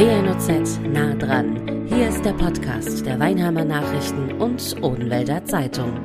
[0.00, 1.86] WNOZ nah dran.
[1.86, 6.00] Hier ist der Podcast der Weinheimer Nachrichten und Odenwälder Zeitung.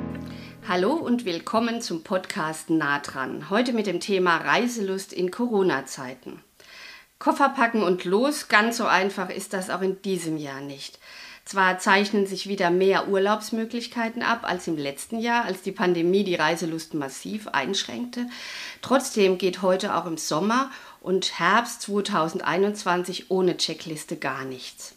[0.68, 3.50] Hallo und willkommen zum Podcast Nah dran.
[3.50, 6.42] Heute mit dem Thema Reiselust in Corona-Zeiten.
[7.20, 11.00] Koffer packen und los, ganz so einfach ist das auch in diesem Jahr nicht.
[11.46, 16.34] Zwar zeichnen sich wieder mehr Urlaubsmöglichkeiten ab als im letzten Jahr, als die Pandemie die
[16.34, 18.26] Reiselust massiv einschränkte.
[18.82, 20.72] Trotzdem geht heute auch im Sommer
[21.06, 24.96] und Herbst 2021 ohne Checkliste gar nichts.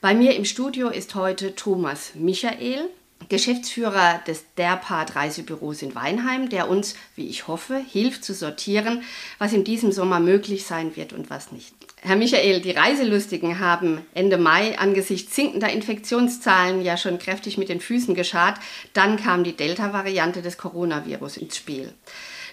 [0.00, 2.88] Bei mir im Studio ist heute Thomas Michael,
[3.28, 9.02] Geschäftsführer des Derpart Reisebüros in Weinheim, der uns, wie ich hoffe, hilft zu sortieren,
[9.38, 11.74] was in diesem Sommer möglich sein wird und was nicht.
[12.04, 17.80] Herr Michael, die Reiselustigen haben Ende Mai angesichts sinkender Infektionszahlen ja schon kräftig mit den
[17.80, 18.58] Füßen geschart.
[18.92, 21.92] Dann kam die Delta-Variante des Coronavirus ins Spiel.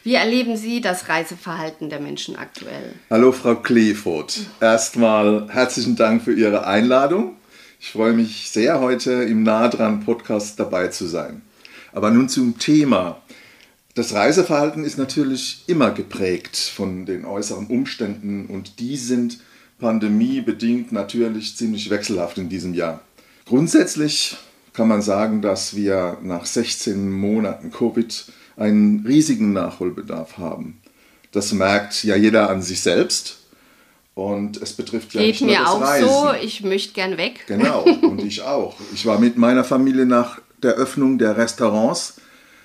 [0.04, 2.94] Wie erleben Sie das Reiseverhalten der Menschen aktuell?
[3.10, 4.40] Hallo Frau Kleefurt.
[4.62, 7.36] Erstmal herzlichen Dank für Ihre Einladung.
[7.82, 11.42] Ich freue mich sehr, heute im Nahdran Podcast dabei zu sein.
[11.92, 13.22] Aber nun zum Thema.
[13.94, 19.40] Das Reiseverhalten ist natürlich immer geprägt von den äußeren Umständen und die sind
[19.80, 23.02] pandemiebedingt natürlich ziemlich wechselhaft in diesem Jahr.
[23.46, 24.38] Grundsätzlich
[24.72, 28.28] kann man sagen, dass wir nach 16 Monaten Covid
[28.60, 30.80] einen riesigen Nachholbedarf haben.
[31.32, 33.38] Das merkt ja jeder an sich selbst.
[34.16, 36.10] Und es betrifft ja Geht nicht nur mir das auch Reisen.
[36.10, 37.46] so, ich möchte gern weg.
[37.48, 38.76] Genau, und ich auch.
[38.94, 42.16] Ich war mit meiner Familie nach der Öffnung der Restaurants,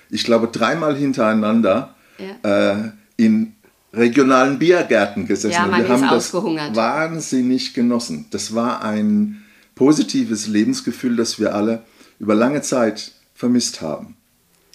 [0.09, 1.95] ich glaube dreimal hintereinander,
[2.43, 2.75] äh,
[3.15, 3.55] in
[3.93, 5.53] regionalen Biergärten gesessen.
[5.53, 6.33] Ja, man wir ist haben das
[6.75, 8.25] wahnsinnig genossen.
[8.31, 9.43] Das war ein
[9.75, 11.83] positives Lebensgefühl, das wir alle
[12.19, 14.17] über lange Zeit vermisst haben.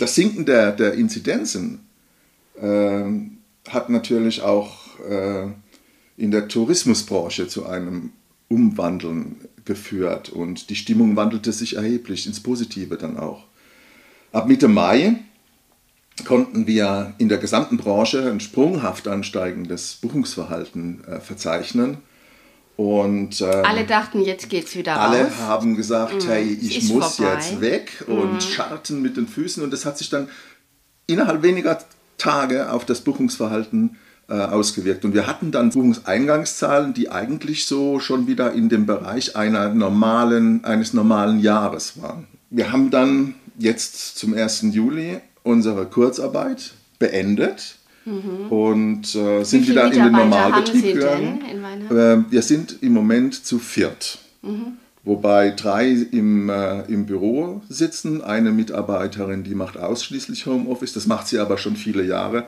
[0.01, 1.81] Das Sinken der, der Inzidenzen
[2.59, 3.37] ähm,
[3.69, 5.49] hat natürlich auch äh,
[6.17, 8.13] in der Tourismusbranche zu einem
[8.49, 13.45] Umwandeln geführt und die Stimmung wandelte sich erheblich ins Positive dann auch.
[14.33, 15.17] Ab Mitte Mai
[16.25, 21.99] konnten wir in der gesamten Branche ein sprunghaft ansteigendes Buchungsverhalten äh, verzeichnen.
[22.81, 25.39] Und ähm, Alle dachten, jetzt geht's wieder alle raus.
[25.41, 27.35] haben gesagt, hey, es ich muss vorbei.
[27.35, 29.63] jetzt weg und scharten mit den Füßen.
[29.63, 30.31] Und das hat sich dann
[31.07, 31.79] innerhalb weniger
[32.17, 33.99] Tage auf das Buchungsverhalten
[34.31, 35.05] äh, ausgewirkt.
[35.05, 40.65] Und wir hatten dann Buchungseingangszahlen, die eigentlich so schon wieder in dem Bereich einer normalen,
[40.65, 42.29] eines normalen Jahres waren.
[42.49, 44.63] Wir haben dann jetzt zum 1.
[44.71, 47.77] Juli unsere Kurzarbeit beendet.
[48.49, 49.71] Und äh, sind Mhm.
[49.71, 51.41] wieder in den Normalbetrieb gegangen.
[51.91, 54.19] Äh, wir sind im Moment zu viert.
[55.05, 58.23] Wobei drei im, äh, im Büro sitzen.
[58.23, 60.93] Eine Mitarbeiterin, die macht ausschließlich Homeoffice.
[60.93, 62.45] Das macht sie aber schon viele Jahre.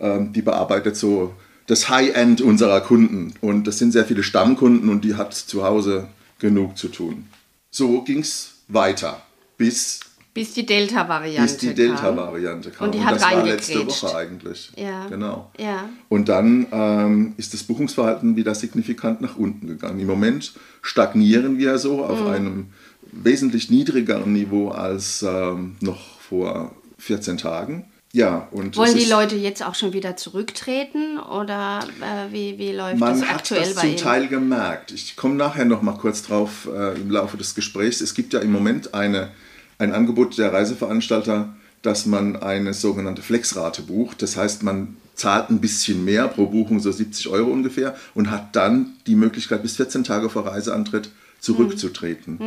[0.00, 1.34] Ähm, die bearbeitet so
[1.66, 3.34] das High-End unserer Kunden.
[3.40, 7.26] Und das sind sehr viele Stammkunden und die hat zu Hause genug zu tun.
[7.70, 9.20] So ging es weiter,
[9.56, 10.00] bis,
[10.36, 11.74] Bis die Delta-Variante bis die kam.
[11.76, 12.86] Delta-Variante kam.
[12.86, 13.86] Und die hat das war letzte.
[13.86, 14.70] Woche eigentlich.
[14.76, 15.06] Ja.
[15.08, 15.50] Genau.
[15.58, 15.88] Ja.
[16.08, 19.98] Und dann ähm, ist das Buchungsverhalten wieder signifikant nach unten gegangen.
[19.98, 20.52] Im Moment
[20.82, 22.26] stagnieren wir so auf Mhm.
[22.28, 22.66] einem
[23.12, 27.86] wesentlich niedrigeren Niveau als ähm, noch vor 14 Tagen.
[28.12, 32.98] Ja, und Wollen die Leute jetzt auch schon wieder zurücktreten oder äh, wie, wie läuft
[32.98, 33.98] man das hat aktuell das bei zum Ihnen?
[33.98, 34.92] Teil gemerkt.
[34.92, 38.00] Ich komme nachher noch mal kurz drauf äh, im Laufe des Gesprächs.
[38.00, 39.28] Es gibt ja im Moment eine,
[39.78, 44.22] ein Angebot der Reiseveranstalter, dass man eine sogenannte Flexrate bucht.
[44.22, 48.54] Das heißt, man zahlt ein bisschen mehr pro Buchung, so 70 Euro ungefähr, und hat
[48.56, 51.10] dann die Möglichkeit, bis 14 Tage vor Reiseantritt
[51.40, 52.38] zurückzutreten.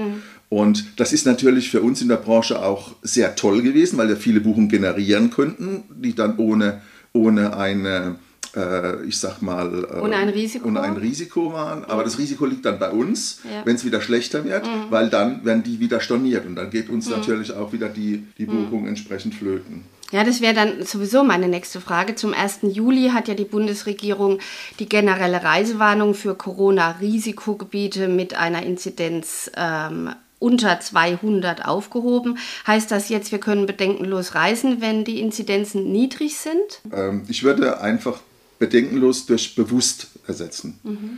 [0.49, 4.17] Und das ist natürlich für uns in der Branche auch sehr toll gewesen, weil wir
[4.17, 6.81] viele Buchungen generieren könnten, die dann ohne,
[7.13, 8.15] ohne eine,
[8.55, 10.67] äh, ich sag mal, äh, Ohne ein Risiko?
[10.67, 11.85] ohne ein Risiko waren.
[11.85, 13.61] Aber das Risiko liegt dann bei uns, Ja.
[13.61, 13.65] Mhm.
[13.65, 17.09] wenn es wieder schlechter wird, weil dann werden die wieder storniert und dann geht uns
[17.09, 18.65] natürlich auch wieder die, die Mhm.
[18.65, 19.83] Buchung entsprechend flöten.
[20.11, 22.15] Ja, das wäre dann sowieso meine nächste Frage.
[22.15, 22.61] Zum 1.
[22.73, 24.39] Juli hat ja die Bundesregierung
[24.79, 30.09] die generelle Reisewarnung für Corona-Risikogebiete mit einer Inzidenz ähm,
[30.39, 32.37] unter 200 aufgehoben.
[32.65, 36.81] Heißt das jetzt, wir können bedenkenlos reisen, wenn die Inzidenzen niedrig sind?
[36.95, 38.19] Ähm, ich würde einfach
[38.59, 40.79] bedenkenlos durch bewusst ersetzen.
[40.83, 41.17] Mhm.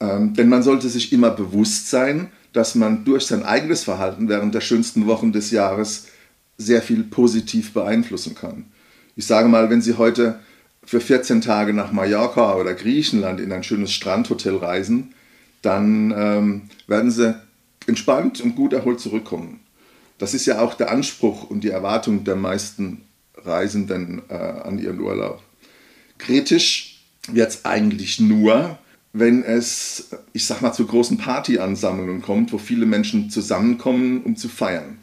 [0.00, 4.54] Ähm, denn man sollte sich immer bewusst sein, dass man durch sein eigenes Verhalten während
[4.54, 6.06] der schönsten Wochen des Jahres
[6.56, 8.66] sehr viel positiv beeinflussen kann.
[9.16, 10.40] Ich sage mal, wenn Sie heute
[10.84, 15.14] für 14 Tage nach Mallorca oder Griechenland in ein schönes Strandhotel reisen,
[15.62, 17.36] dann ähm, werden Sie
[17.86, 19.60] entspannt und gut erholt zurückkommen.
[20.18, 23.02] Das ist ja auch der Anspruch und die Erwartung der meisten
[23.36, 25.42] Reisenden äh, an ihren Urlaub.
[26.18, 27.00] Kritisch
[27.32, 28.78] wird es eigentlich nur,
[29.12, 34.48] wenn es, ich sag mal, zu großen Partyansammlungen kommt, wo viele Menschen zusammenkommen, um zu
[34.48, 34.98] feiern.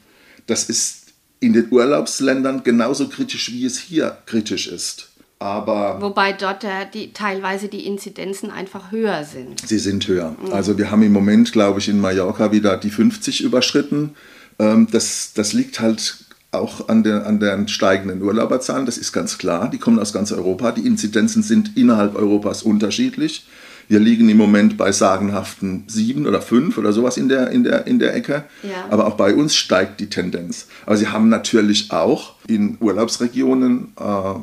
[0.47, 1.05] Das ist
[1.39, 5.09] in den Urlaubsländern genauso kritisch, wie es hier kritisch ist.
[5.37, 9.67] Aber Wobei dort äh, die, teilweise die Inzidenzen einfach höher sind.
[9.67, 10.35] sie sind höher.
[10.51, 14.15] Also wir haben im Moment, glaube ich, in Mallorca wieder die 50 überschritten.
[14.59, 16.24] Ähm, das, das liegt halt
[16.57, 19.69] auch an, der, an den steigenden Urlauberzahlen, das ist ganz klar.
[19.69, 20.71] Die kommen aus ganz Europa.
[20.71, 23.45] Die Inzidenzen sind innerhalb Europas unterschiedlich.
[23.87, 27.85] Wir liegen im Moment bei sagenhaften sieben oder fünf oder sowas in der, in der,
[27.85, 28.45] in der Ecke.
[28.63, 28.85] Ja.
[28.89, 30.67] Aber auch bei uns steigt die Tendenz.
[30.85, 34.33] Aber sie haben natürlich auch in Urlaubsregionen äh,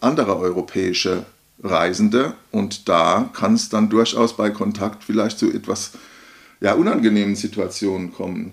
[0.00, 1.24] andere europäische
[1.62, 5.92] Reisende und da kann es dann durchaus bei Kontakt vielleicht zu etwas
[6.60, 8.52] ja, unangenehmen Situationen kommen.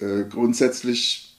[0.00, 1.31] Äh, grundsätzlich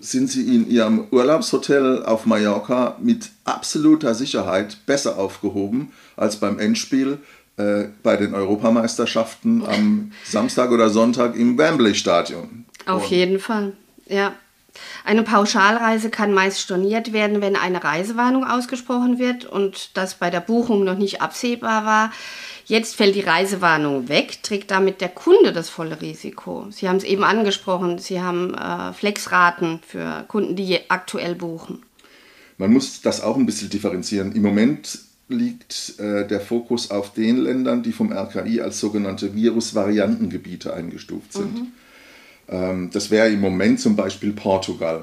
[0.00, 7.18] sind sie in ihrem Urlaubshotel auf Mallorca mit absoluter Sicherheit besser aufgehoben als beim Endspiel
[7.56, 12.66] äh, bei den Europameisterschaften am Samstag oder Sonntag im Wembley-Stadion.
[12.86, 13.72] Auf Und jeden Fall,
[14.06, 14.34] ja.
[15.04, 20.40] Eine Pauschalreise kann meist storniert werden, wenn eine Reisewarnung ausgesprochen wird und das bei der
[20.40, 22.12] Buchung noch nicht absehbar war.
[22.68, 26.66] Jetzt fällt die Reisewarnung weg, trägt damit der Kunde das volle Risiko.
[26.70, 31.84] Sie haben es eben angesprochen, Sie haben äh, Flexraten für Kunden, die aktuell buchen.
[32.58, 34.32] Man muss das auch ein bisschen differenzieren.
[34.32, 34.98] Im Moment
[35.28, 41.72] liegt äh, der Fokus auf den Ländern, die vom RKI als sogenannte Virusvariantengebiete eingestuft sind.
[42.48, 45.02] Ähm, das wäre im Moment zum Beispiel Portugal.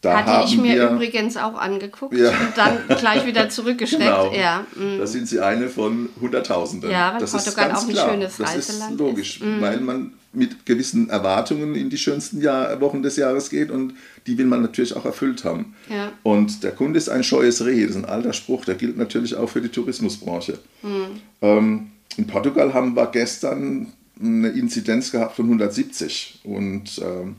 [0.00, 2.30] Da Hatte ich mir wir, übrigens auch angeguckt Ja.
[2.30, 4.02] und dann gleich wieder zurückgeschreckt.
[4.02, 4.32] Genau.
[4.32, 4.98] Ja, mm.
[4.98, 6.90] Da sind sie eine von Hunderttausenden.
[6.90, 8.10] Ja, weil das Portugal ist ganz auch ein klar.
[8.10, 9.44] schönes das Reiseland ist logisch, ist.
[9.44, 9.60] Mhm.
[9.60, 13.94] weil man mit gewissen Erwartungen in die schönsten Jahr, Wochen des Jahres geht und
[14.26, 15.74] die will man natürlich auch erfüllt haben.
[15.90, 16.12] Ja.
[16.22, 19.34] Und der Kunde ist ein scheues Reh, das ist ein alter Spruch, der gilt natürlich
[19.34, 20.58] auch für die Tourismusbranche.
[20.82, 21.20] Mhm.
[21.42, 27.36] Ähm, in Portugal haben wir gestern eine Inzidenz gehabt von 170 und ähm,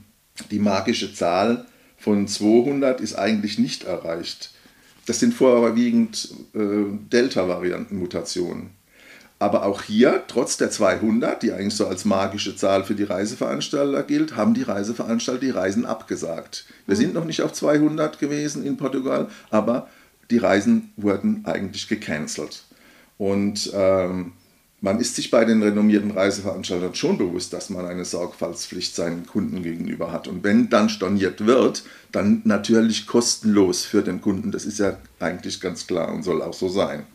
[0.50, 1.66] die magische Zahl
[2.02, 4.52] von 200 ist eigentlich nicht erreicht.
[5.06, 8.72] Das sind vorwiegend äh, Delta-Varianten-Mutationen.
[9.38, 14.04] Aber auch hier, trotz der 200, die eigentlich so als magische Zahl für die Reiseveranstalter
[14.04, 16.66] gilt, haben die Reiseveranstalter die Reisen abgesagt.
[16.86, 19.88] Wir sind noch nicht auf 200 gewesen in Portugal, aber
[20.30, 22.64] die Reisen wurden eigentlich gecancelt.
[23.18, 24.34] Und ähm,
[24.82, 29.62] man ist sich bei den renommierten Reiseveranstaltern schon bewusst, dass man eine Sorgfaltspflicht seinen Kunden
[29.62, 30.28] gegenüber hat.
[30.28, 34.52] Und wenn dann storniert wird, dann natürlich kostenlos für den Kunden.
[34.52, 37.06] Das ist ja eigentlich ganz klar und soll auch so sein.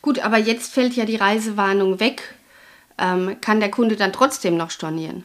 [0.00, 2.34] Gut, aber jetzt fällt ja die Reisewarnung weg.
[2.96, 5.24] Ähm, kann der Kunde dann trotzdem noch stornieren?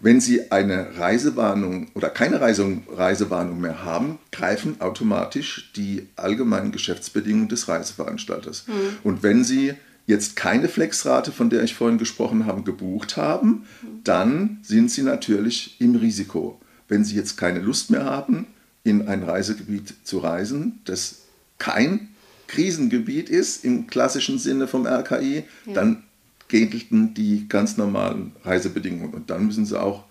[0.00, 7.48] Wenn Sie eine Reisewarnung oder keine Reise- Reisewarnung mehr haben, greifen automatisch die allgemeinen Geschäftsbedingungen
[7.48, 8.66] des Reiseveranstalters.
[9.02, 9.74] Und wenn Sie
[10.08, 13.66] jetzt keine Flexrate, von der ich vorhin gesprochen habe, gebucht haben,
[14.02, 16.60] dann sind Sie natürlich im Risiko.
[16.88, 18.46] Wenn Sie jetzt keine Lust mehr haben,
[18.82, 21.20] in ein Reisegebiet zu reisen, das
[21.58, 22.08] kein
[22.46, 25.44] Krisengebiet ist im klassischen Sinne vom RKI,
[25.74, 26.02] dann
[26.48, 30.04] gelten die ganz normalen Reisebedingungen und dann müssen sie auch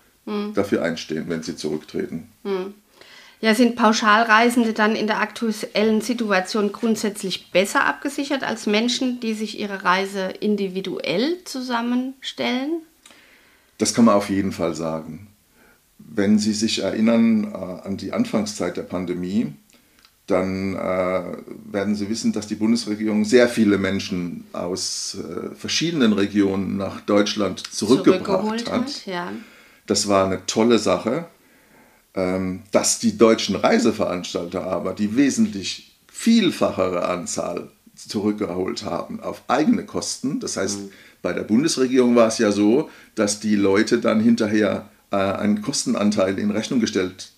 [0.53, 2.27] dafür einstehen, wenn sie zurücktreten.
[3.39, 9.59] Ja, sind Pauschalreisende dann in der aktuellen Situation grundsätzlich besser abgesichert als Menschen, die sich
[9.59, 12.81] ihre Reise individuell zusammenstellen?
[13.77, 15.27] Das kann man auf jeden Fall sagen.
[15.99, 19.53] Wenn Sie sich erinnern äh, an die Anfangszeit der Pandemie,
[20.25, 21.37] dann äh,
[21.71, 27.59] werden Sie wissen, dass die Bundesregierung sehr viele Menschen aus äh, verschiedenen Regionen nach Deutschland
[27.59, 29.05] zurückgebracht hat.
[29.05, 29.31] Ja.
[29.85, 31.27] Das war eine tolle Sache.
[32.17, 40.39] Ähm, dass die deutschen Reiseveranstalter aber die wesentlich vielfachere Anzahl zurückgeholt haben auf eigene Kosten.
[40.39, 40.79] Das heißt,
[41.21, 46.39] bei der Bundesregierung war es ja so, dass die Leute dann hinterher äh, einen Kostenanteil
[46.39, 47.33] in Rechnung gestellt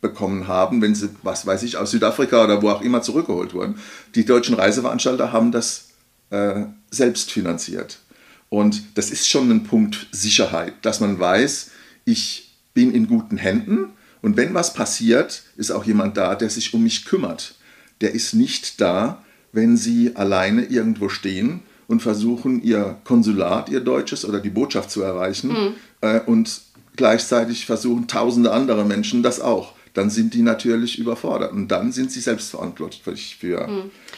[0.00, 3.78] bekommen haben, wenn sie, was weiß ich, aus Südafrika oder wo auch immer zurückgeholt wurden.
[4.16, 5.90] Die deutschen Reiseveranstalter haben das
[6.30, 8.00] äh, selbst finanziert.
[8.48, 11.70] Und das ist schon ein Punkt Sicherheit, dass man weiß,
[12.04, 13.90] ich bin in guten Händen
[14.24, 17.56] und wenn was passiert, ist auch jemand da, der sich um mich kümmert.
[18.00, 24.24] Der ist nicht da, wenn sie alleine irgendwo stehen und versuchen, ihr Konsulat, ihr Deutsches
[24.24, 26.62] oder die Botschaft zu erreichen äh, und
[26.96, 29.74] gleichzeitig versuchen tausende andere Menschen das auch.
[29.94, 33.68] Dann sind die natürlich überfordert und dann sind sie selbstverantwortlich für,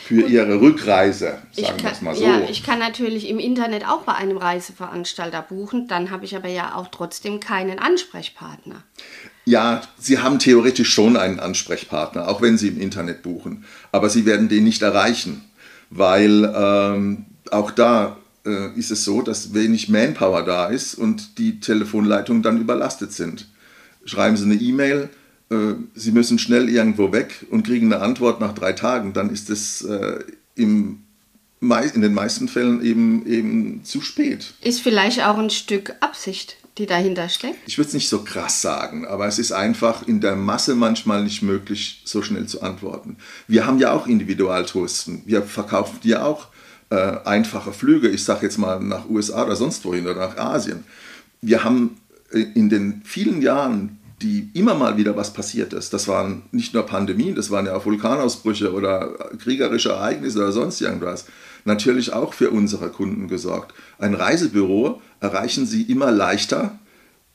[0.06, 2.24] für ihre Rückreise, sagen wir es mal so.
[2.24, 6.48] ja, ich kann natürlich im Internet auch bei einem Reiseveranstalter buchen, dann habe ich aber
[6.48, 8.82] ja auch trotzdem keinen Ansprechpartner.
[9.44, 13.64] Ja, Sie haben theoretisch schon einen Ansprechpartner, auch wenn Sie im Internet buchen.
[13.92, 15.44] Aber Sie werden den nicht erreichen,
[15.90, 21.60] weil ähm, auch da äh, ist es so, dass wenig Manpower da ist und die
[21.60, 23.46] Telefonleitungen dann überlastet sind.
[24.04, 25.10] Schreiben Sie eine E-Mail,
[25.50, 29.50] äh, Sie müssen schnell irgendwo weg und kriegen eine Antwort nach drei Tagen, dann ist
[29.50, 30.20] es äh,
[30.54, 31.02] im
[31.60, 34.54] in den meisten Fällen eben, eben zu spät.
[34.60, 37.58] Ist vielleicht auch ein Stück Absicht, die dahinter steckt?
[37.66, 41.24] Ich würde es nicht so krass sagen, aber es ist einfach in der Masse manchmal
[41.24, 43.16] nicht möglich, so schnell zu antworten.
[43.48, 45.22] Wir haben ja auch Individualtouristen.
[45.24, 46.48] Wir verkaufen ja auch
[46.90, 50.84] äh, einfache Flüge, ich sage jetzt mal nach USA oder sonst wohin oder nach Asien.
[51.40, 51.96] Wir haben
[52.32, 56.72] äh, in den vielen Jahren, die immer mal wieder was passiert ist, das waren nicht
[56.72, 61.26] nur Pandemien, das waren ja auch Vulkanausbrüche oder kriegerische Ereignisse oder sonst irgendwas,
[61.64, 63.74] natürlich auch für unsere Kunden gesorgt.
[63.98, 66.78] Ein Reisebüro erreichen Sie immer leichter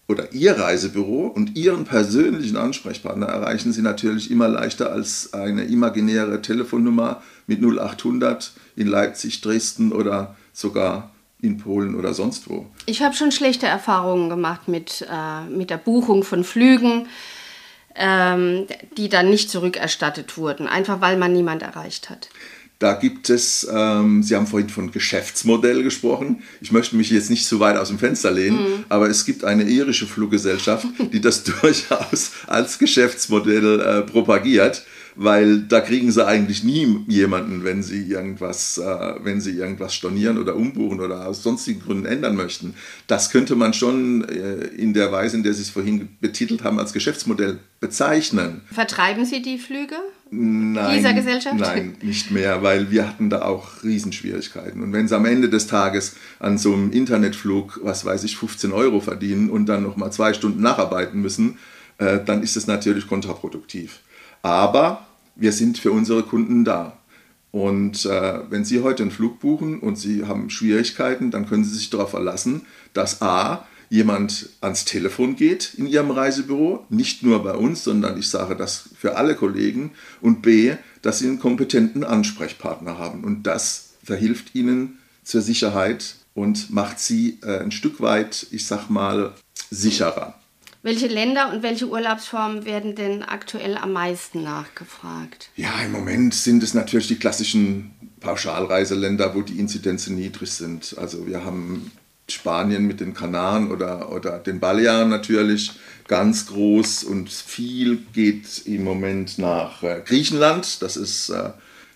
[0.07, 6.41] oder Ihr Reisebüro und Ihren persönlichen Ansprechpartner erreichen Sie natürlich immer leichter als eine imaginäre
[6.41, 11.11] Telefonnummer mit 0800 in Leipzig, Dresden oder sogar
[11.41, 12.67] in Polen oder sonst wo.
[12.85, 17.07] Ich habe schon schlechte Erfahrungen gemacht mit, äh, mit der Buchung von Flügen,
[17.95, 18.67] ähm,
[18.97, 22.29] die dann nicht zurückerstattet wurden, einfach weil man niemand erreicht hat.
[22.79, 26.41] Da gibt es, ähm, Sie haben vorhin von Geschäftsmodell gesprochen.
[26.61, 28.85] Ich möchte mich jetzt nicht zu weit aus dem Fenster lehnen, mhm.
[28.89, 34.83] aber es gibt eine irische Fluggesellschaft, die das durchaus als Geschäftsmodell äh, propagiert
[35.15, 40.37] weil da kriegen sie eigentlich nie jemanden, wenn sie irgendwas, äh, wenn sie irgendwas stornieren
[40.37, 42.75] oder umbuchen oder aus sonstigen Gründen ändern möchten.
[43.07, 46.79] Das könnte man schon äh, in der Weise, in der Sie es vorhin betitelt haben,
[46.79, 48.61] als Geschäftsmodell bezeichnen.
[48.71, 49.95] Vertreiben Sie die Flüge?
[50.33, 51.59] Nein, dieser Gesellschaft?
[51.59, 54.81] Nein, nicht mehr, weil wir hatten da auch Riesenschwierigkeiten.
[54.81, 58.71] Und wenn sie am Ende des Tages an so einem Internetflug, was weiß ich, 15
[58.71, 61.57] Euro verdienen und dann nochmal zwei Stunden nacharbeiten müssen,
[61.97, 63.99] äh, dann ist es natürlich kontraproduktiv.
[64.41, 65.05] Aber
[65.35, 66.97] wir sind für unsere Kunden da.
[67.51, 71.75] Und äh, wenn Sie heute einen Flug buchen und Sie haben Schwierigkeiten, dann können Sie
[71.75, 72.61] sich darauf verlassen,
[72.93, 78.29] dass A, jemand ans Telefon geht in Ihrem Reisebüro, nicht nur bei uns, sondern ich
[78.29, 83.25] sage das für alle Kollegen, und B, dass Sie einen kompetenten Ansprechpartner haben.
[83.25, 88.89] Und das verhilft Ihnen zur Sicherheit und macht Sie äh, ein Stück weit, ich sag
[88.89, 89.33] mal,
[89.69, 90.40] sicherer.
[90.83, 95.49] Welche Länder und welche Urlaubsformen werden denn aktuell am meisten nachgefragt?
[95.55, 100.95] Ja, im Moment sind es natürlich die klassischen Pauschalreiseländer, wo die Inzidenzen niedrig sind.
[100.97, 101.91] Also wir haben
[102.27, 105.71] Spanien mit den Kanaren oder, oder den Balearen natürlich
[106.07, 110.81] ganz groß und viel geht im Moment nach äh, Griechenland.
[110.81, 111.51] Das ist äh,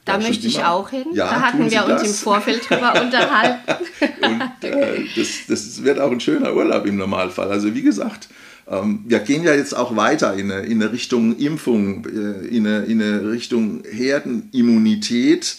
[0.05, 1.05] da möchte ich auch hin.
[1.13, 2.07] Ja, da hatten wir uns das?
[2.07, 3.73] im Vorfeld drüber unterhalten.
[4.21, 7.49] und äh, das, das wird auch ein schöner Urlaub im Normalfall.
[7.49, 8.29] Also wie gesagt,
[8.67, 12.85] wir gehen ja jetzt auch weiter in eine, in eine Richtung Impfung, äh, in eine,
[12.85, 15.57] in eine Richtung Herdenimmunität.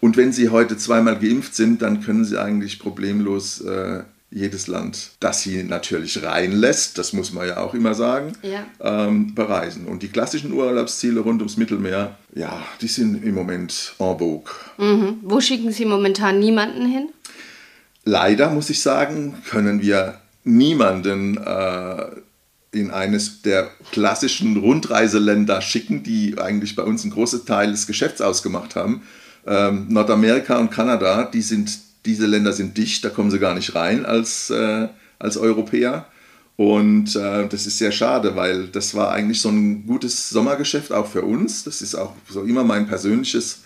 [0.00, 5.12] Und wenn Sie heute zweimal geimpft sind, dann können Sie eigentlich problemlos äh, jedes Land,
[5.20, 8.66] das sie natürlich reinlässt, das muss man ja auch immer sagen, ja.
[8.80, 9.86] ähm, bereisen.
[9.86, 14.52] Und die klassischen Urlaubsziele rund ums Mittelmeer, ja, die sind im Moment en vogue.
[14.78, 15.20] Mhm.
[15.22, 17.08] Wo schicken Sie momentan niemanden hin?
[18.04, 22.06] Leider, muss ich sagen, können wir niemanden äh,
[22.80, 28.20] in eines der klassischen Rundreiseländer schicken, die eigentlich bei uns einen großen Teil des Geschäfts
[28.20, 29.02] ausgemacht haben.
[29.46, 31.70] Ähm, Nordamerika und Kanada, die sind,
[32.04, 36.06] diese Länder sind dicht, da kommen sie gar nicht rein als, äh, als Europäer.
[36.56, 41.06] Und äh, das ist sehr schade, weil das war eigentlich so ein gutes Sommergeschäft auch
[41.06, 41.64] für uns.
[41.64, 43.60] Das ist auch so immer mein persönliches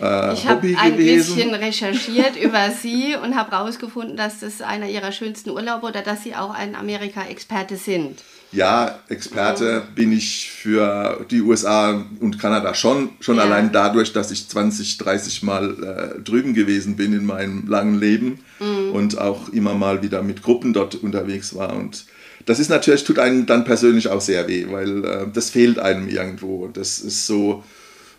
[0.00, 5.12] äh, ich habe ein bisschen recherchiert über Sie und habe herausgefunden, dass das einer Ihrer
[5.12, 8.22] schönsten Urlaube oder dass Sie auch ein Amerika-Experte sind.
[8.52, 13.10] Ja, Experte bin ich für die USA und Kanada schon.
[13.20, 13.42] Schon ja.
[13.42, 18.38] allein dadurch, dass ich 20, 30 Mal äh, drüben gewesen bin in meinem langen Leben
[18.60, 18.92] mhm.
[18.92, 21.76] und auch immer mal wieder mit Gruppen dort unterwegs war.
[21.76, 22.06] Und
[22.46, 26.08] das ist natürlich, tut einem dann persönlich auch sehr weh, weil äh, das fehlt einem
[26.08, 26.68] irgendwo.
[26.68, 27.64] Das ist so,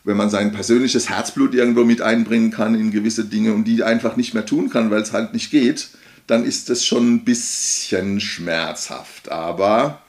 [0.03, 4.17] wenn man sein persönliches Herzblut irgendwo mit einbringen kann in gewisse Dinge und die einfach
[4.17, 5.89] nicht mehr tun kann, weil es halt nicht geht,
[6.27, 9.31] dann ist das schon ein bisschen schmerzhaft.
[9.31, 10.01] Aber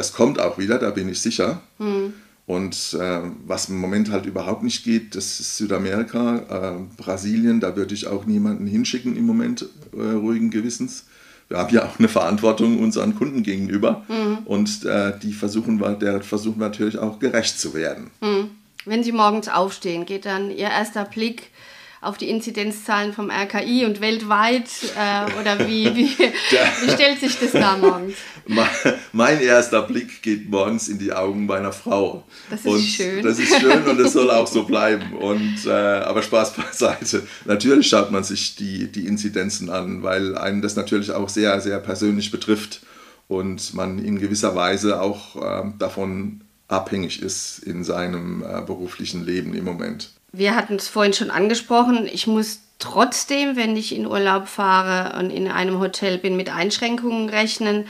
[0.00, 1.60] das kommt auch wieder, da bin ich sicher.
[1.78, 2.14] Mhm.
[2.46, 7.76] Und äh, was im Moment halt überhaupt nicht geht, das ist Südamerika, äh, Brasilien, da
[7.76, 11.04] würde ich auch niemanden hinschicken im Moment äh, ruhigen Gewissens.
[11.50, 14.38] Wir haben ja auch eine Verantwortung unseren Kunden gegenüber mhm.
[14.46, 18.10] und äh, die versuchen wir, der versuchen wir natürlich auch gerecht zu werden.
[18.22, 18.52] Mhm.
[18.86, 21.50] Wenn Sie morgens aufstehen, geht dann Ihr erster Blick
[22.00, 24.68] auf die Inzidenzzahlen vom RKI und weltweit?
[24.96, 28.14] Äh, oder wie, wie, wie stellt sich das da morgens?
[29.12, 32.24] Mein erster Blick geht morgens in die Augen meiner Frau.
[32.48, 33.22] Das ist und schön.
[33.22, 35.14] Das ist schön und es soll auch so bleiben.
[35.14, 37.26] Und, äh, aber Spaß beiseite.
[37.44, 41.78] Natürlich schaut man sich die, die Inzidenzen an, weil einen das natürlich auch sehr, sehr
[41.78, 42.80] persönlich betrifft
[43.28, 49.54] und man in gewisser Weise auch äh, davon abhängig ist in seinem äh, beruflichen Leben
[49.54, 50.10] im Moment.
[50.32, 52.08] Wir hatten es vorhin schon angesprochen.
[52.10, 57.28] Ich muss trotzdem, wenn ich in Urlaub fahre und in einem Hotel bin, mit Einschränkungen
[57.28, 57.86] rechnen.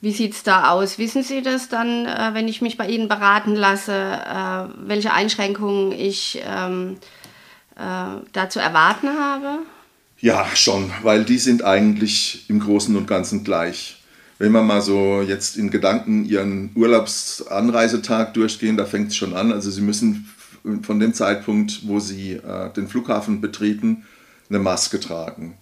[0.00, 0.98] Wie sieht es da aus?
[0.98, 5.92] Wissen Sie das dann, äh, wenn ich mich bei Ihnen beraten lasse, äh, welche Einschränkungen
[5.92, 6.98] ich ähm,
[7.76, 9.58] äh, da zu erwarten habe?
[10.20, 13.97] Ja, schon, weil die sind eigentlich im Großen und Ganzen gleich.
[14.38, 19.52] Wenn wir mal so jetzt in Gedanken Ihren Urlaubsanreisetag durchgehen, da fängt es schon an.
[19.52, 20.28] Also Sie müssen
[20.82, 24.04] von dem Zeitpunkt, wo Sie äh, den Flughafen betreten,
[24.48, 25.56] eine Maske tragen.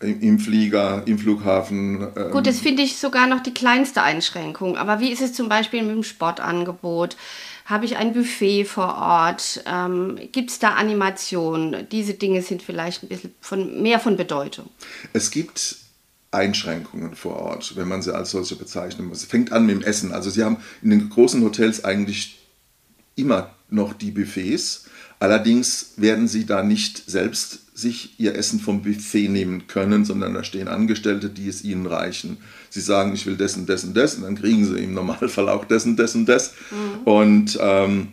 [0.00, 2.06] Im, im Flieger, im Flughafen.
[2.16, 4.76] Ähm Gut, das finde ich sogar noch die kleinste Einschränkung.
[4.76, 7.16] Aber wie ist es zum Beispiel mit dem Sportangebot?
[7.64, 9.64] Habe ich ein Buffet vor Ort?
[9.66, 11.88] Ähm, Gibt es da Animationen?
[11.90, 14.68] Diese Dinge sind vielleicht ein bisschen von, mehr von Bedeutung.
[15.12, 15.83] Es gibt
[16.34, 19.18] Einschränkungen vor Ort, wenn man sie als solche bezeichnen muss.
[19.18, 20.12] Es fängt an mit dem Essen.
[20.12, 22.38] Also sie haben in den großen Hotels eigentlich
[23.16, 24.86] immer noch die Buffets.
[25.20, 30.44] Allerdings werden sie da nicht selbst sich ihr Essen vom Buffet nehmen können, sondern da
[30.44, 32.38] stehen Angestellte, die es ihnen reichen.
[32.70, 35.48] Sie sagen, ich will das und das und das und dann kriegen sie im Normalfall
[35.48, 36.52] auch das und das und das.
[36.70, 37.02] Mhm.
[37.04, 38.08] Und ähm,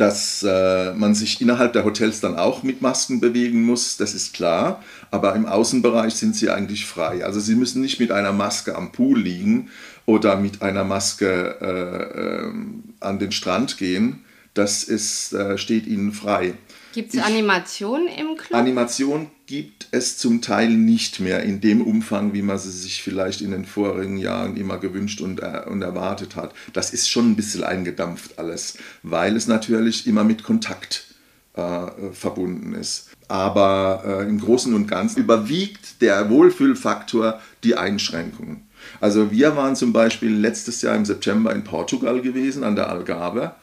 [0.00, 4.32] dass äh, man sich innerhalb der Hotels dann auch mit Masken bewegen muss, das ist
[4.32, 4.82] klar.
[5.10, 7.22] Aber im Außenbereich sind sie eigentlich frei.
[7.22, 9.68] Also sie müssen nicht mit einer Maske am Pool liegen
[10.06, 12.52] oder mit einer Maske äh, äh,
[13.00, 14.24] an den Strand gehen.
[14.54, 16.54] Das ist, äh, steht ihnen frei.
[16.92, 18.58] Gibt es Animationen im Club?
[18.58, 23.40] Animation gibt es zum Teil nicht mehr in dem Umfang, wie man sie sich vielleicht
[23.40, 26.52] in den vorigen Jahren immer gewünscht und, äh, und erwartet hat.
[26.72, 31.14] Das ist schon ein bisschen eingedampft alles, weil es natürlich immer mit Kontakt
[31.54, 33.10] äh, verbunden ist.
[33.28, 38.68] Aber äh, im Großen und Ganzen überwiegt der Wohlfühlfaktor die Einschränkungen.
[39.00, 43.54] Also wir waren zum Beispiel letztes Jahr im September in Portugal gewesen, an der Algarve.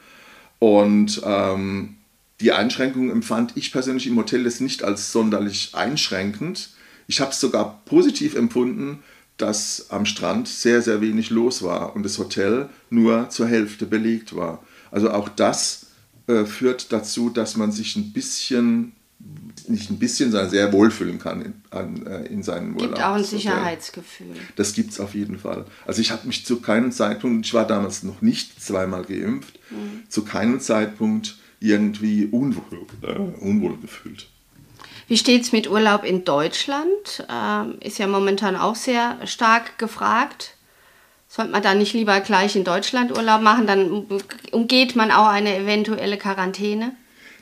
[0.58, 1.97] Und ähm,
[2.40, 6.70] die Einschränkungen empfand ich persönlich im Hotel jetzt nicht als sonderlich einschränkend.
[7.06, 9.02] Ich habe es sogar positiv empfunden,
[9.38, 14.36] dass am Strand sehr, sehr wenig los war und das Hotel nur zur Hälfte belegt
[14.36, 14.62] war.
[14.90, 15.86] Also auch das
[16.26, 18.92] äh, führt dazu, dass man sich ein bisschen,
[19.68, 22.90] nicht ein bisschen, sondern sehr wohlfühlen kann in, an, äh, in seinen Urlaub.
[22.90, 24.34] Gibt auch ein Sicherheitsgefühl.
[24.56, 25.64] Das gibt es auf jeden Fall.
[25.86, 30.02] Also ich habe mich zu keinem Zeitpunkt, ich war damals noch nicht zweimal geimpft, mhm.
[30.08, 34.28] zu keinem Zeitpunkt irgendwie unwohl, äh, unwohl gefühlt.
[35.08, 37.26] Wie steht es mit Urlaub in Deutschland?
[37.30, 40.54] Ähm, ist ja momentan auch sehr stark gefragt.
[41.28, 43.66] Sollte man da nicht lieber gleich in Deutschland Urlaub machen?
[43.66, 44.06] Dann
[44.52, 46.94] umgeht man auch eine eventuelle Quarantäne.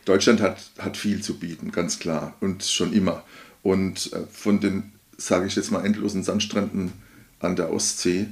[0.05, 2.35] Deutschland hat, hat viel zu bieten, ganz klar.
[2.40, 3.24] Und schon immer.
[3.62, 6.92] Und äh, von den, sage ich jetzt mal, endlosen Sandstränden
[7.40, 8.29] an der Ostsee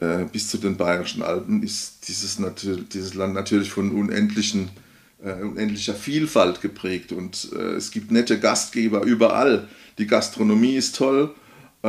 [0.00, 2.38] äh, bis zu den Bayerischen Alpen ist dieses,
[2.92, 4.70] dieses Land natürlich von unendlichen
[5.24, 9.68] äh, unendlicher Vielfalt geprägt und äh, es gibt nette Gastgeber überall.
[9.98, 11.34] Die Gastronomie ist toll
[11.82, 11.88] äh,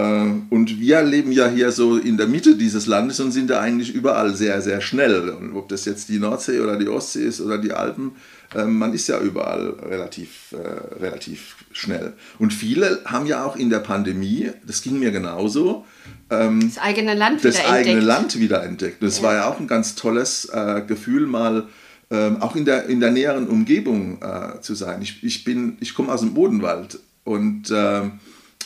[0.49, 3.93] und wir leben ja hier so in der Mitte dieses Landes und sind da eigentlich
[3.93, 5.29] überall sehr, sehr schnell.
[5.29, 8.11] Und ob das jetzt die Nordsee oder die Ostsee ist oder die Alpen,
[8.55, 12.13] äh, man ist ja überall relativ, äh, relativ schnell.
[12.37, 15.85] Und viele haben ja auch in der Pandemie, das ging mir genauso,
[16.29, 18.07] ähm, das eigene Land das wieder eigene entdeckt.
[18.07, 19.03] Land wieder entdeckt.
[19.03, 19.23] Das ja.
[19.23, 21.67] war ja auch ein ganz tolles äh, Gefühl, mal
[22.11, 25.01] ähm, auch in der, in der näheren Umgebung äh, zu sein.
[25.01, 28.09] Ich, ich, ich komme aus dem Bodenwald und äh,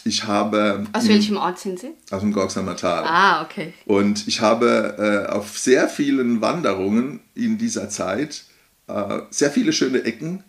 [0.06, 0.86] ich habe...
[0.91, 1.91] Aus welchem Ort sind Sie?
[2.12, 3.03] Aus dem Gorksheimer Tal.
[3.06, 3.73] Ah, okay.
[3.86, 8.43] Und ich habe äh, auf sehr vielen Wanderungen in dieser Zeit
[8.88, 10.43] äh, sehr viele schöne Ecken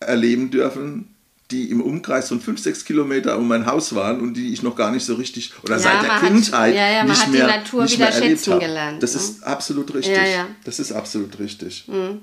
[0.00, 1.11] erleben dürfen,
[1.52, 4.74] die im Umkreis von 5, 6 Kilometer um mein Haus waren und die ich noch
[4.74, 7.98] gar nicht so richtig oder ja, seit der Kindheit hat, ja, ja, nicht mehr, nicht
[7.98, 8.60] mehr erlebt habe.
[8.60, 9.20] Gelernt, das ne?
[9.20, 10.18] ist absolut richtig.
[10.64, 11.84] Das ist absolut richtig.
[11.86, 12.22] Mhm.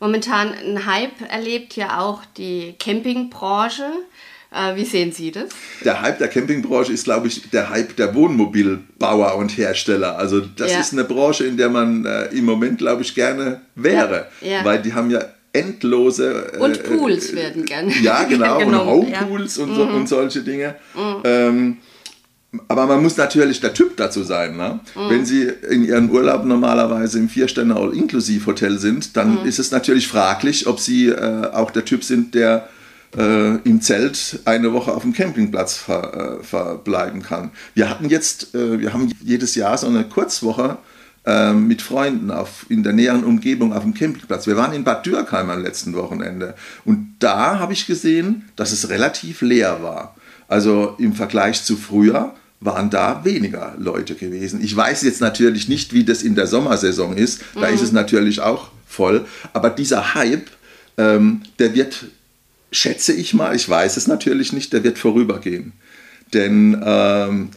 [0.00, 3.90] Momentan ein Hype erlebt ja auch die Campingbranche.
[4.50, 5.50] Äh, wie sehen Sie das?
[5.84, 10.16] Der Hype der Campingbranche ist, glaube ich, der Hype der Wohnmobilbauer und Hersteller.
[10.16, 14.28] Also das ist eine Branche, in der man äh, im Moment, glaube ich, gerne wäre.
[14.62, 15.20] Weil die haben ja
[15.58, 16.52] endlose.
[16.54, 17.92] Äh, und Pools äh, werden gerne.
[18.02, 19.64] Ja, genau, und Homepools ja.
[19.64, 19.94] und, so, mhm.
[19.94, 20.76] und solche Dinge.
[20.94, 21.20] Mhm.
[21.24, 21.76] Ähm,
[22.66, 24.56] aber man muss natürlich der Typ dazu sein.
[24.56, 24.80] Ne?
[24.94, 25.10] Mhm.
[25.10, 29.46] Wenn Sie in Ihren Urlaub normalerweise im Vier-Sterne All-Inclusive-Hotel sind, dann mhm.
[29.46, 32.68] ist es natürlich fraglich, ob Sie äh, auch der Typ sind, der
[33.16, 37.50] äh, im Zelt eine Woche auf dem Campingplatz ver, äh, verbleiben kann.
[37.74, 40.78] Wir hatten jetzt, äh, wir haben jedes Jahr so eine Kurzwoche
[41.52, 44.46] mit Freunden auf, in der näheren Umgebung auf dem Campingplatz.
[44.46, 48.88] Wir waren in Bad Dürkheim am letzten Wochenende und da habe ich gesehen, dass es
[48.88, 50.14] relativ leer war.
[50.48, 54.62] Also im Vergleich zu früher waren da weniger Leute gewesen.
[54.62, 57.42] Ich weiß jetzt natürlich nicht, wie das in der Sommersaison ist.
[57.54, 57.74] Da mhm.
[57.74, 59.26] ist es natürlich auch voll.
[59.52, 60.48] Aber dieser Hype,
[60.96, 62.06] ähm, der wird
[62.70, 65.72] schätze ich mal, ich weiß es natürlich nicht, der wird vorübergehen.
[66.34, 67.50] Denn ähm,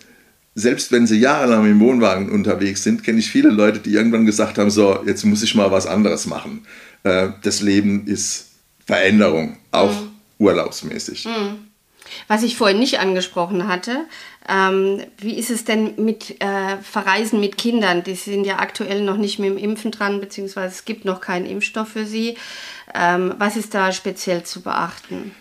[0.55, 4.57] selbst wenn sie jahrelang im Wohnwagen unterwegs sind, kenne ich viele Leute, die irgendwann gesagt
[4.57, 6.65] haben, so, jetzt muss ich mal was anderes machen.
[7.03, 8.49] Äh, das Leben ist
[8.85, 10.11] Veränderung, auch mhm.
[10.39, 11.25] urlaubsmäßig.
[11.25, 11.71] Mhm.
[12.27, 14.05] Was ich vorhin nicht angesprochen hatte,
[14.49, 18.03] ähm, wie ist es denn mit äh, Verreisen mit Kindern?
[18.03, 21.45] Die sind ja aktuell noch nicht mit dem Impfen dran, beziehungsweise es gibt noch keinen
[21.45, 22.37] Impfstoff für sie.
[22.93, 25.31] Ähm, was ist da speziell zu beachten?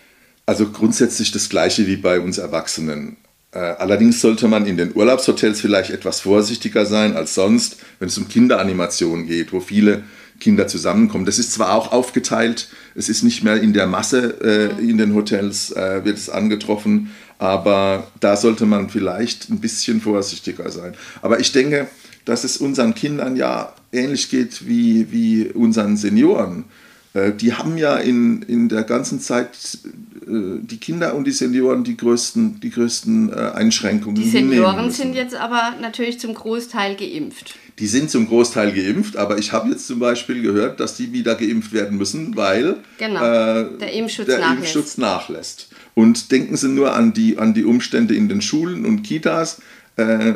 [0.45, 3.17] Also grundsätzlich das gleiche wie bei uns Erwachsenen.
[3.53, 8.17] Äh, allerdings sollte man in den Urlaubshotels vielleicht etwas vorsichtiger sein als sonst, wenn es
[8.17, 10.03] um Kinderanimation geht, wo viele
[10.39, 11.25] Kinder zusammenkommen.
[11.25, 15.13] Das ist zwar auch aufgeteilt, es ist nicht mehr in der Masse äh, in den
[15.13, 20.95] Hotels, äh, wird es angetroffen, aber da sollte man vielleicht ein bisschen vorsichtiger sein.
[21.21, 21.87] Aber ich denke,
[22.25, 26.65] dass es unseren Kindern ja ähnlich geht wie, wie unseren Senioren.
[27.13, 29.79] Äh, die haben ja in, in der ganzen Zeit,
[30.25, 34.15] äh, die Kinder und die Senioren, die größten, die größten äh, Einschränkungen.
[34.15, 37.55] Die Senioren sind jetzt aber natürlich zum Großteil geimpft.
[37.79, 41.35] Die sind zum Großteil geimpft, aber ich habe jetzt zum Beispiel gehört, dass die wieder
[41.35, 44.59] geimpft werden müssen, weil genau, äh, der, Impfschutz, der nachlässt.
[44.59, 45.69] Impfschutz nachlässt.
[45.93, 49.61] Und denken Sie nur an die, an die Umstände in den Schulen und Kitas.
[49.97, 50.35] Äh,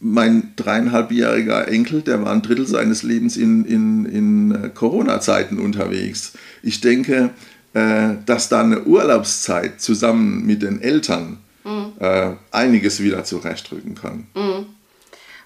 [0.00, 6.34] mein dreieinhalbjähriger Enkel, der war ein Drittel seines Lebens in, in, in äh, Corona-Zeiten unterwegs.
[6.62, 7.30] Ich denke,
[7.72, 11.92] äh, dass da eine Urlaubszeit zusammen mit den Eltern mhm.
[11.98, 14.26] äh, einiges wieder zurechtrücken kann.
[14.34, 14.66] Mhm.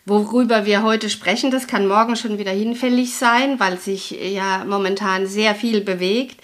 [0.07, 5.27] Worüber wir heute sprechen, das kann morgen schon wieder hinfällig sein, weil sich ja momentan
[5.27, 6.41] sehr viel bewegt.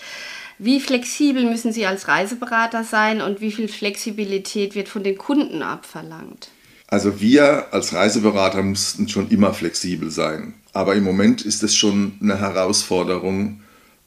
[0.59, 5.63] Wie flexibel müssen Sie als Reiseberater sein und wie viel Flexibilität wird von den Kunden
[5.63, 6.51] abverlangt?
[6.89, 10.55] Also wir als Reiseberater müssten schon immer flexibel sein.
[10.73, 13.61] Aber im Moment ist es schon eine Herausforderung,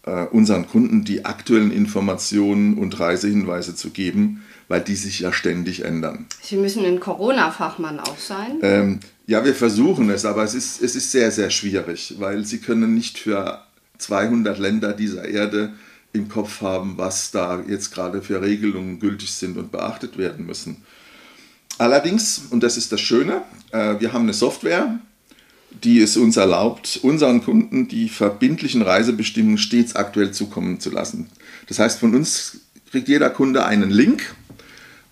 [0.04, 5.84] äh, unseren Kunden die aktuellen Informationen und Reisehinweise zu geben, weil die sich ja ständig
[5.84, 6.28] ändern.
[6.42, 8.60] Sie müssen ein Corona-Fachmann auch sein?
[8.62, 12.60] Ähm, ja, wir versuchen es, aber es ist, es ist sehr, sehr schwierig, weil Sie
[12.60, 13.62] können nicht für
[13.98, 15.74] 200 Länder dieser Erde
[16.14, 20.78] im Kopf haben, was da jetzt gerade für Regelungen gültig sind und beachtet werden müssen.
[21.80, 25.00] Allerdings, und das ist das Schöne, äh, wir haben eine Software,
[25.84, 31.30] die es uns erlaubt, unseren Kunden die verbindlichen Reisebestimmungen stets aktuell zukommen zu lassen.
[31.68, 32.58] Das heißt, von uns
[32.92, 34.36] kriegt jeder Kunde einen Link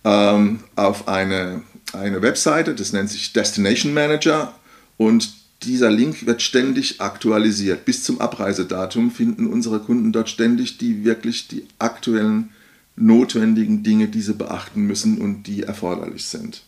[0.04, 1.62] ähm, auf eine,
[1.94, 4.54] eine Webseite, das nennt sich Destination Manager
[4.98, 5.32] und
[5.64, 7.86] dieser Link wird ständig aktualisiert.
[7.86, 12.50] Bis zum Abreisedatum finden unsere Kunden dort ständig die wirklich die aktuellen
[12.98, 16.64] notwendigen Dinge, die sie beachten müssen und die erforderlich sind.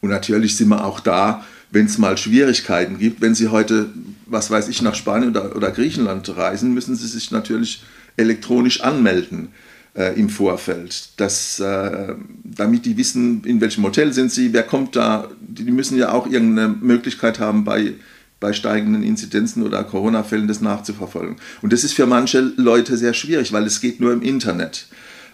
[0.00, 3.20] Und natürlich sind wir auch da, wenn es mal Schwierigkeiten gibt.
[3.20, 3.88] Wenn Sie heute,
[4.26, 7.82] was weiß ich, nach Spanien oder, oder Griechenland reisen, müssen Sie sich natürlich
[8.16, 9.48] elektronisch anmelden
[9.94, 14.96] äh, im Vorfeld, dass, äh, damit die wissen, in welchem Hotel sind Sie, wer kommt
[14.96, 15.30] da.
[15.40, 17.94] Die müssen ja auch irgendeine Möglichkeit haben, bei,
[18.38, 21.36] bei steigenden Inzidenzen oder Corona-Fällen das nachzuverfolgen.
[21.62, 24.86] Und das ist für manche Leute sehr schwierig, weil es geht nur im Internet.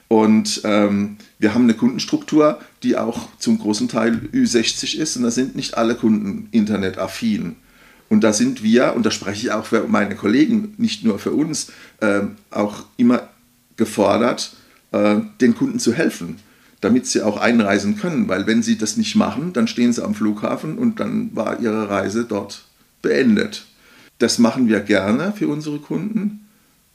[0.08, 5.30] Und ähm, wir haben eine Kundenstruktur, die auch zum großen Teil Ü60 ist und da
[5.30, 7.56] sind nicht alle Kunden internetaffin.
[8.08, 11.32] Und da sind wir, und da spreche ich auch für meine Kollegen, nicht nur für
[11.32, 13.28] uns, äh, auch immer
[13.76, 14.54] gefordert,
[14.92, 16.36] äh, den Kunden zu helfen,
[16.80, 18.28] damit sie auch einreisen können.
[18.28, 21.90] Weil wenn sie das nicht machen, dann stehen sie am Flughafen und dann war ihre
[21.90, 22.64] Reise dort
[23.02, 23.66] beendet.
[24.18, 26.47] Das machen wir gerne für unsere Kunden.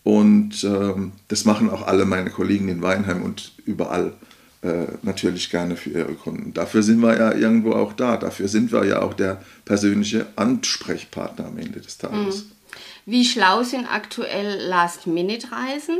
[0.03, 4.13] Und ähm, das machen auch alle meine Kollegen in Weinheim und überall
[4.61, 6.53] äh, natürlich gerne für ihre Kunden.
[6.53, 8.17] Dafür sind wir ja irgendwo auch da.
[8.17, 12.45] Dafür sind wir ja auch der persönliche Ansprechpartner am Ende des Tages.
[12.45, 12.51] Mhm.
[13.05, 15.97] Wie schlau sind aktuell Last-Minute-Reisen?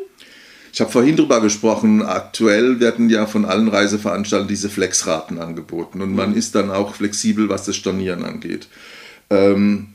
[0.72, 6.16] Ich habe vorhin darüber gesprochen, aktuell werden ja von allen Reiseveranstaltern diese Flexraten angeboten und
[6.16, 6.38] man mhm.
[6.38, 8.68] ist dann auch flexibel, was das Stornieren angeht.
[9.30, 9.94] Ähm,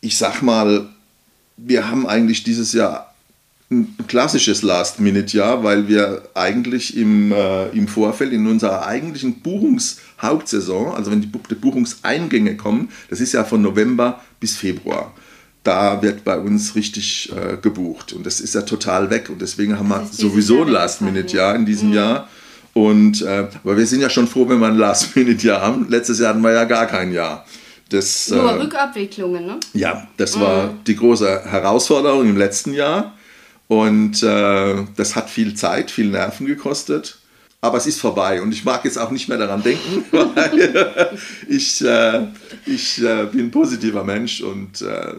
[0.00, 0.88] ich sag mal,
[1.64, 3.14] wir haben eigentlich dieses Jahr
[3.70, 11.12] ein klassisches Last-Minute-Jahr, weil wir eigentlich im, äh, im Vorfeld in unserer eigentlichen Buchungshauptsaison, also
[11.12, 15.14] wenn die, die Buchungseingänge kommen, das ist ja von November bis Februar,
[15.62, 18.12] da wird bei uns richtig äh, gebucht.
[18.12, 19.28] Und das ist ja total weg.
[19.28, 21.94] Und deswegen haben wir sowieso ein Last-Minute-Jahr in diesem mhm.
[21.94, 22.28] Jahr.
[22.72, 25.86] Und, äh, aber wir sind ja schon froh, wenn wir ein Last-Minute-Jahr haben.
[25.88, 27.44] Letztes Jahr hatten wir ja gar kein Jahr.
[27.90, 29.60] Das, Nur äh, Rückabwicklungen, ne?
[29.74, 30.40] Ja, das mhm.
[30.40, 33.14] war die große Herausforderung im letzten Jahr.
[33.68, 37.18] Und äh, das hat viel Zeit, viel Nerven gekostet.
[37.60, 41.84] Aber es ist vorbei und ich mag jetzt auch nicht mehr daran denken, weil ich,
[41.84, 42.26] äh,
[42.64, 45.14] ich äh, bin ein positiver Mensch und äh,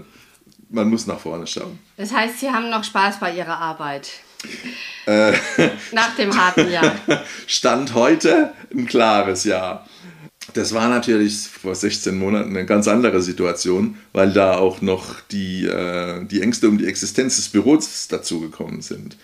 [0.70, 1.78] man muss nach vorne schauen.
[1.98, 4.10] Das heißt, Sie haben noch Spaß bei Ihrer Arbeit?
[5.06, 5.34] Äh,
[5.92, 6.96] nach dem harten Jahr.
[7.48, 9.86] Stand heute ein klares Ja.
[10.54, 15.66] Das war natürlich vor 16 Monaten eine ganz andere Situation, weil da auch noch die,
[15.66, 19.18] äh, die Ängste um die Existenz des Büros dazugekommen sind.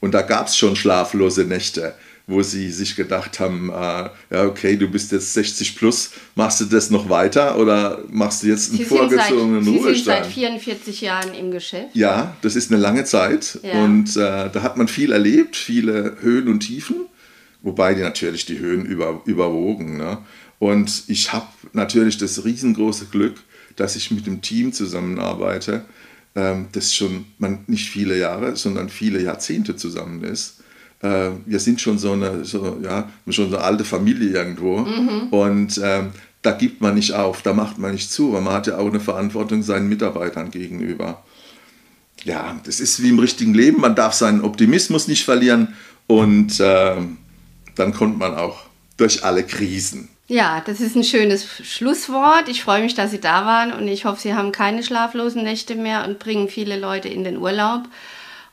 [0.00, 1.94] Und da gab es schon schlaflose Nächte
[2.26, 6.64] wo sie sich gedacht haben, äh, ja okay, du bist jetzt 60 plus, machst du
[6.64, 9.96] das noch weiter oder machst du jetzt einen sie vorgezogenen seit, Ruhestand?
[9.96, 11.94] Sie sind seit 44 Jahren im Geschäft.
[11.94, 13.84] Ja, das ist eine lange Zeit ja.
[13.84, 16.96] und äh, da hat man viel erlebt, viele Höhen und Tiefen,
[17.60, 19.98] wobei die natürlich die Höhen über, überwogen.
[19.98, 20.18] Ne?
[20.58, 23.36] Und ich habe natürlich das riesengroße Glück,
[23.76, 25.84] dass ich mit dem Team zusammenarbeite,
[26.34, 30.60] ähm, das schon man nicht viele Jahre, sondern viele Jahrzehnte zusammen ist
[31.04, 34.78] äh, wir sind schon so eine, so, ja, schon so eine alte Familie irgendwo.
[34.78, 35.28] Mhm.
[35.30, 36.10] Und ähm,
[36.42, 38.88] da gibt man nicht auf, da macht man nicht zu, weil man hat ja auch
[38.88, 41.22] eine Verantwortung seinen Mitarbeitern gegenüber.
[42.24, 45.74] Ja, das ist wie im richtigen Leben, man darf seinen Optimismus nicht verlieren
[46.06, 46.96] und äh,
[47.74, 48.60] dann kommt man auch
[48.96, 50.08] durch alle Krisen.
[50.26, 52.48] Ja, das ist ein schönes Schlusswort.
[52.48, 55.74] Ich freue mich, dass Sie da waren und ich hoffe, Sie haben keine schlaflosen Nächte
[55.74, 57.82] mehr und bringen viele Leute in den Urlaub.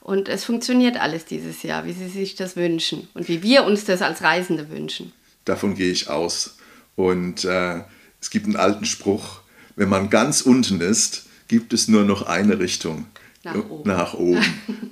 [0.01, 3.85] Und es funktioniert alles dieses Jahr, wie Sie sich das wünschen und wie wir uns
[3.85, 5.13] das als Reisende wünschen.
[5.45, 6.57] Davon gehe ich aus.
[6.95, 7.81] Und äh,
[8.19, 9.41] es gibt einen alten Spruch,
[9.75, 13.05] wenn man ganz unten ist, gibt es nur noch eine Richtung.
[13.43, 13.89] Nach oben.
[13.89, 14.43] Nach oben.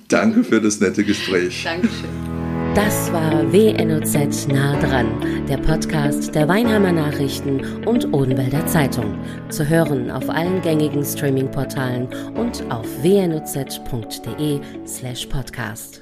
[0.08, 1.62] Danke für das nette Gespräch.
[1.64, 2.39] Dankeschön.
[2.74, 9.18] Das war WNOZ nah dran, der Podcast der Weinheimer Nachrichten und Odenwälder Zeitung.
[9.48, 12.06] Zu hören auf allen gängigen Streaming-Portalen
[12.36, 15.99] und auf wnoz.de slash podcast.